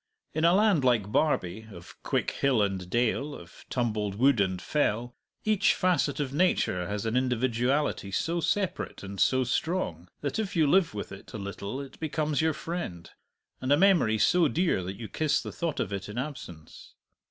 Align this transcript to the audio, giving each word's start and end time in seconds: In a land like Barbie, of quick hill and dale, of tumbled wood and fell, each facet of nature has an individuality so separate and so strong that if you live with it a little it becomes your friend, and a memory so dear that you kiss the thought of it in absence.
In 0.33 0.43
a 0.43 0.55
land 0.55 0.83
like 0.83 1.11
Barbie, 1.11 1.67
of 1.71 1.95
quick 2.01 2.31
hill 2.31 2.63
and 2.63 2.89
dale, 2.89 3.35
of 3.35 3.65
tumbled 3.69 4.15
wood 4.15 4.41
and 4.41 4.59
fell, 4.59 5.13
each 5.45 5.75
facet 5.75 6.19
of 6.19 6.33
nature 6.33 6.87
has 6.87 7.05
an 7.05 7.15
individuality 7.15 8.09
so 8.09 8.39
separate 8.39 9.03
and 9.03 9.19
so 9.21 9.43
strong 9.43 10.07
that 10.21 10.39
if 10.39 10.55
you 10.55 10.65
live 10.65 10.95
with 10.95 11.11
it 11.11 11.31
a 11.33 11.37
little 11.37 11.79
it 11.79 11.99
becomes 11.99 12.41
your 12.41 12.53
friend, 12.53 13.11
and 13.61 13.71
a 13.71 13.77
memory 13.77 14.17
so 14.17 14.47
dear 14.47 14.81
that 14.81 14.97
you 14.97 15.07
kiss 15.07 15.39
the 15.39 15.51
thought 15.51 15.79
of 15.79 15.93
it 15.93 16.09
in 16.09 16.17
absence. 16.17 16.95